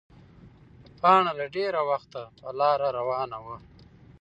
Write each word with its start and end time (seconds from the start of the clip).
پاڼه 1.01 1.31
له 1.39 1.45
ډېره 1.55 1.81
وخته 1.91 2.21
په 2.39 2.47
لاره 2.59 2.87
روانه 2.97 3.37
وه. 3.45 3.57